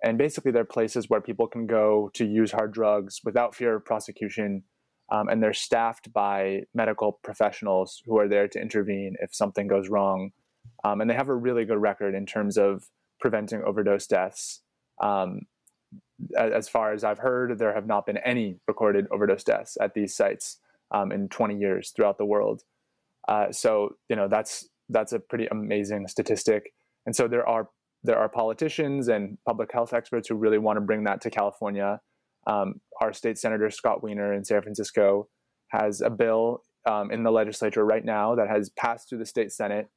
[0.03, 3.85] And basically, they're places where people can go to use hard drugs without fear of
[3.85, 4.63] prosecution
[5.11, 9.89] um, and they're staffed by medical professionals who are there to intervene if something goes
[9.89, 10.31] wrong.
[10.83, 12.85] Um, and they have a really good record in terms of
[13.19, 14.61] preventing overdose deaths.
[15.01, 15.41] Um,
[16.37, 20.15] as far as I've heard, there have not been any recorded overdose deaths at these
[20.15, 20.59] sites
[20.91, 22.63] um, in 20 years throughout the world.
[23.27, 26.73] Uh, so you know that's that's a pretty amazing statistic.
[27.05, 27.69] And so there are
[28.03, 32.01] there are politicians and public health experts who really want to bring that to California.
[32.45, 35.29] Um, our state senator Scott Wiener in San Francisco
[35.69, 39.53] has a bill um, in the legislature right now that has passed through the state
[39.53, 39.87] senate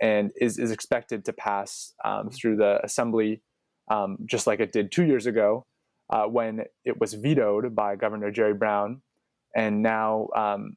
[0.00, 3.42] and is, is expected to pass um, through the assembly,
[3.90, 5.66] um, just like it did two years ago
[6.10, 9.02] uh, when it was vetoed by Governor Jerry Brown.
[9.54, 10.76] And now um,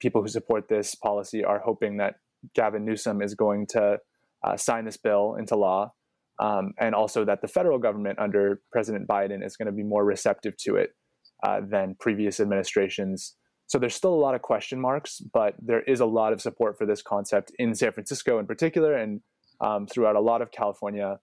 [0.00, 2.16] people who support this policy are hoping that
[2.54, 3.98] Gavin Newsom is going to
[4.42, 5.92] uh, sign this bill into law
[6.40, 10.04] um, and also that the federal government under President Biden is going to be more
[10.04, 10.90] receptive to it
[11.42, 13.36] uh, than previous administrations.
[13.66, 16.76] So there's still a lot of question marks, but there is a lot of support
[16.76, 19.20] for this concept in San Francisco in particular, and
[19.60, 21.18] um, throughout a lot of California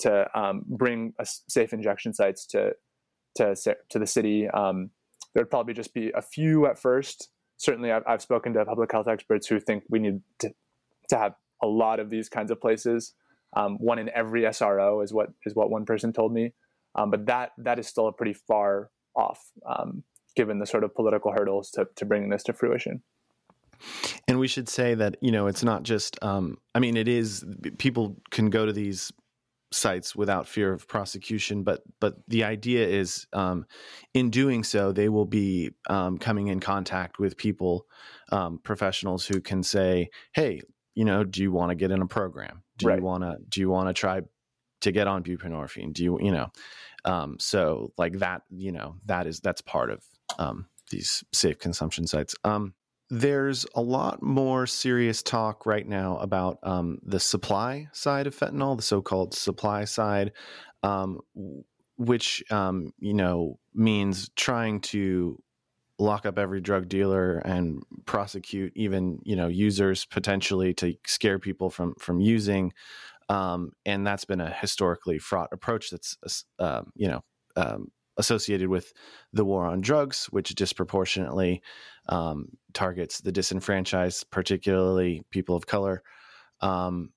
[0.00, 1.12] to um, bring
[1.48, 2.72] safe injection sites to
[3.36, 4.48] to to the city.
[4.48, 4.90] Um,
[5.34, 7.30] there'd probably just be a few at first.
[7.56, 10.50] Certainly, I've, I've spoken to public health experts who think we need to,
[11.10, 13.14] to have a lot of these kinds of places
[13.56, 16.52] um, one in every SRO is what is what one person told me,
[16.94, 20.04] um, but that that is still a pretty far off, um,
[20.36, 23.02] given the sort of political hurdles to to bringing this to fruition.
[24.28, 26.22] And we should say that you know it's not just.
[26.22, 27.44] Um, I mean, it is
[27.78, 29.12] people can go to these
[29.72, 33.66] sites without fear of prosecution, but but the idea is, um,
[34.14, 37.86] in doing so, they will be um, coming in contact with people,
[38.62, 40.60] professionals who can say, "Hey,
[40.94, 42.62] you know, do you want to get in a program?
[42.76, 42.98] Do right.
[42.98, 44.20] you want to do you want to try
[44.80, 45.92] to get on buprenorphine?
[45.92, 46.50] Do you you know?
[47.04, 50.04] Um, so like that, you know, that is that's part of
[50.38, 52.34] um, these safe consumption sites.
[52.44, 52.74] Um,
[53.10, 58.76] there's a lot more serious talk right now about um, the supply side of fentanyl,
[58.76, 60.32] the so-called supply side,
[60.84, 61.20] um,
[61.96, 65.42] which um, you know means trying to
[65.98, 71.68] lock up every drug dealer and prosecute even you know users potentially to scare people
[71.68, 72.72] from from using
[73.28, 76.16] um, and that's been a historically fraught approach that's
[76.58, 77.22] uh, you know
[77.56, 78.92] um, associated with
[79.32, 81.62] the war on drugs which disproportionately
[82.08, 86.02] um, targets the disenfranchised particularly people of color
[86.60, 87.10] um,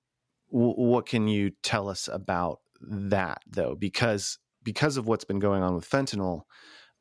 [0.52, 5.64] w- what can you tell us about that though because because of what's been going
[5.64, 6.42] on with fentanyl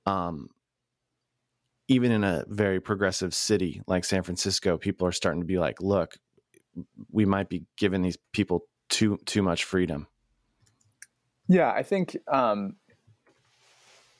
[0.07, 0.48] um,
[1.88, 5.81] even in a very progressive city like San Francisco, people are starting to be like,
[5.81, 6.16] look,
[7.11, 10.07] we might be giving these people too too much freedom.
[11.48, 12.76] Yeah, I think um,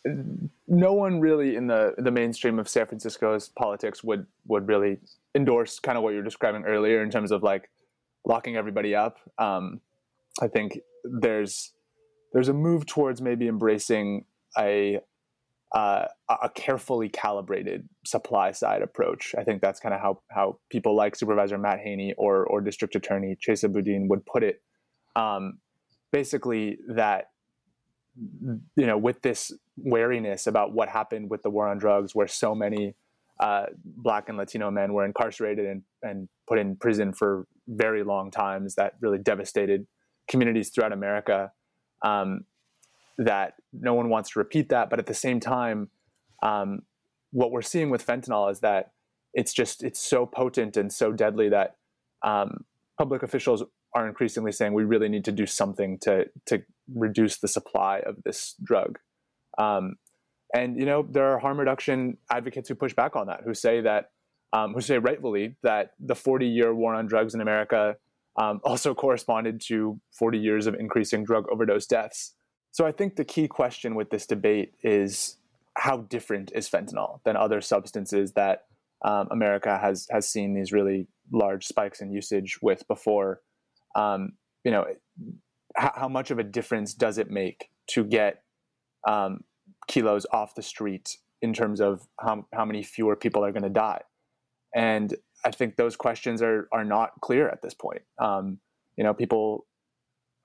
[0.05, 4.99] no one really in the the mainstream of San Francisco's politics would would really
[5.35, 7.71] endorse kind of what you're describing earlier in terms of like
[8.25, 9.19] locking everybody up.
[9.39, 9.81] Um,
[10.41, 11.73] I think there's
[12.33, 14.25] there's a move towards maybe embracing
[14.59, 15.01] a
[15.73, 19.35] uh, a carefully calibrated supply side approach.
[19.39, 22.95] I think that's kind of how how people like Supervisor Matt Haney or or District
[22.95, 24.63] Attorney Chesa Boudin would put it.
[25.15, 25.59] Um,
[26.11, 27.29] basically, that
[28.77, 32.55] you know, with this wariness about what happened with the war on drugs, where so
[32.55, 32.95] many
[33.41, 38.31] uh, Black and Latino men were incarcerated and and put in prison for very long
[38.31, 39.87] times, that really devastated
[40.29, 41.53] communities throughout America.
[42.03, 42.45] Um,
[43.19, 44.91] that no one wants to repeat that.
[44.91, 45.91] But at the same time,
[46.43, 46.83] um,
[47.31, 48.93] what we're seeing with fentanyl is that
[49.35, 51.77] it's just it's so potent and so deadly that
[52.23, 52.65] um,
[52.99, 53.63] public officials
[53.95, 56.63] are increasingly saying we really need to do something to to
[56.95, 58.99] reduce the supply of this drug.
[59.59, 59.97] Um,
[60.55, 63.81] and you know there are harm reduction advocates who push back on that, who say
[63.81, 64.11] that
[64.53, 67.97] um, who say rightfully that the 40 year war on drugs in America
[68.41, 72.35] um, also corresponded to 40 years of increasing drug overdose deaths.
[72.71, 75.37] So I think the key question with this debate is
[75.77, 78.65] how different is fentanyl than other substances that
[79.05, 83.41] um, America has has seen these really large spikes in usage with before.
[83.95, 84.33] Um,
[84.65, 84.87] you know,
[85.77, 88.43] how, how, much of a difference does it make to get
[89.07, 89.41] um,
[89.89, 93.71] kilos off the street in terms of how, how many fewer people are going to
[93.71, 94.01] die?
[94.75, 98.03] And I think those questions are are not clear at this point.
[98.19, 98.59] Um,
[98.97, 99.67] you know, people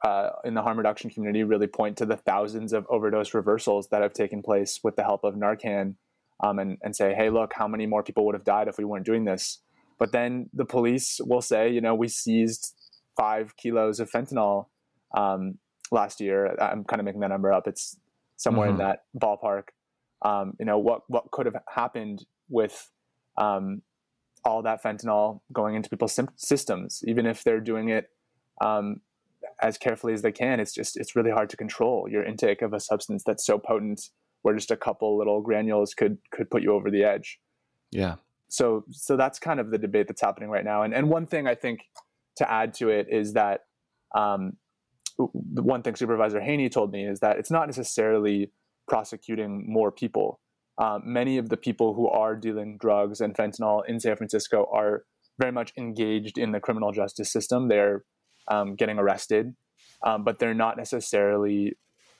[0.03, 4.01] uh, in the harm reduction community really point to the thousands of overdose reversals that
[4.01, 5.95] have taken place with the help of Narcan,
[6.43, 8.85] um, and and say, hey, look, how many more people would have died if we
[8.85, 9.61] weren't doing this?
[9.99, 12.75] But then the police will say, you know, we seized
[13.15, 14.67] five kilos of fentanyl
[15.15, 15.57] um,
[15.91, 16.55] last year.
[16.59, 17.67] I'm kind of making that number up.
[17.67, 17.97] It's
[18.37, 18.81] somewhere mm-hmm.
[18.81, 19.63] in that ballpark.
[20.23, 22.89] Um, you know, what what could have happened with
[23.37, 23.81] um,
[24.45, 28.09] all that fentanyl going into people's systems, even if they're doing it
[28.61, 29.01] um,
[29.61, 30.59] as carefully as they can.
[30.59, 34.01] It's just it's really hard to control your intake of a substance that's so potent,
[34.41, 37.39] where just a couple little granules could could put you over the edge.
[37.91, 38.15] Yeah.
[38.49, 40.83] So so that's kind of the debate that's happening right now.
[40.83, 41.81] And and one thing I think
[42.37, 43.61] to add to it is that
[44.15, 44.53] um,
[45.17, 48.51] the one thing Supervisor Haney told me is that it's not necessarily
[48.87, 50.39] prosecuting more people
[50.77, 55.03] um, many of the people who are dealing drugs and fentanyl in San Francisco are
[55.39, 57.67] very much engaged in the criminal justice system.
[57.67, 58.03] They're
[58.49, 59.55] um, getting arrested,
[60.05, 61.73] um, but they're not necessarily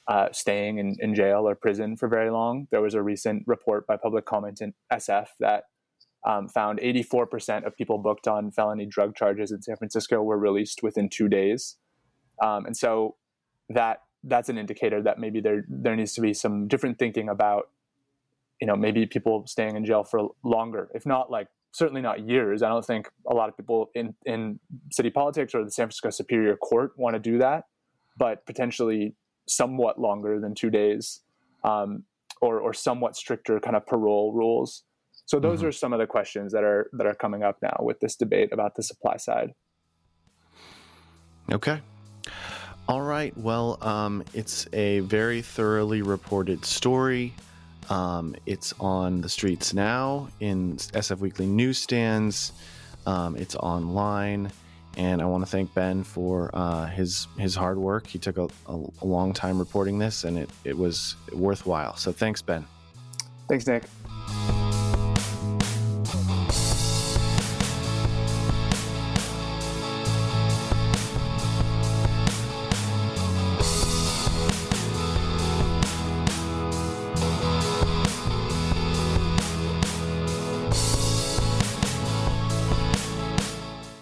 [0.08, 2.68] uh, staying in, in, jail or prison for very long.
[2.72, 5.64] There was a recent report by Public Comment in SF that
[6.26, 10.80] um, found 84% of people booked on felony drug charges in San Francisco were released
[10.82, 11.76] within two days.
[12.44, 13.16] Um, and so
[13.70, 17.70] that that's an indicator that maybe there there needs to be some different thinking about
[18.60, 22.64] you know maybe people staying in jail for longer if not like certainly not years.
[22.64, 24.60] I don't think a lot of people in in
[24.92, 27.66] city politics or the san francisco superior court want to do that
[28.18, 29.16] but potentially
[29.48, 31.22] somewhat longer than two days
[31.64, 32.04] um,
[32.42, 34.84] or or somewhat stricter kind of parole rules.
[35.26, 35.68] So those mm-hmm.
[35.68, 38.52] are some of the questions that are that are coming up now with this debate
[38.52, 39.54] about the supply side.
[41.52, 41.82] Okay
[42.88, 47.34] all right well um, it's a very thoroughly reported story
[47.90, 52.52] um, it's on the streets now in SF Weekly newsstands.
[53.06, 54.52] Um, it's online,
[54.98, 58.08] and I want to thank Ben for uh, his his hard work.
[58.08, 61.96] He took a, a, a long time reporting this, and it, it was worthwhile.
[61.96, 62.66] So thanks, Ben.
[63.48, 63.84] Thanks, Nick.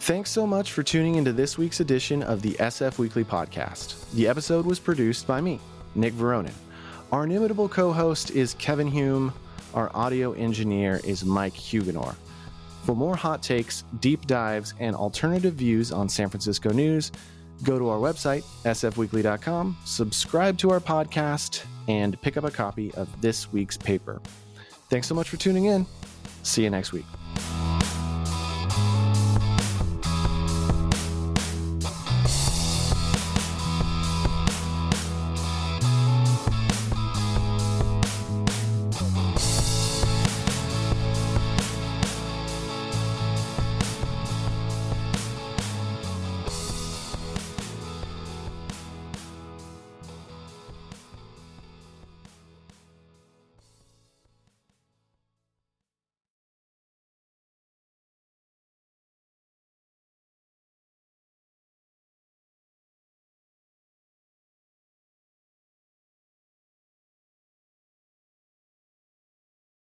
[0.06, 4.08] Thanks so much for tuning into this week's edition of the SF Weekly Podcast.
[4.12, 5.60] The episode was produced by me,
[5.96, 6.54] Nick Veronin.
[7.12, 9.34] Our inimitable co host is Kevin Hume.
[9.74, 12.16] Our audio engineer is Mike Huguenor.
[12.84, 17.12] For more hot takes, deep dives, and alternative views on San Francisco news,
[17.64, 23.10] go to our website, sfweekly.com, subscribe to our podcast, and pick up a copy of
[23.22, 24.22] this week's paper.
[24.92, 25.88] Thanks so much for tuning in.
[26.44, 27.06] See you next week.